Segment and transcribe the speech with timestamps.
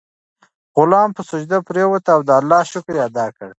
[0.77, 3.49] غلام په سجده پریووت او د الله شکر یې ادا کړ.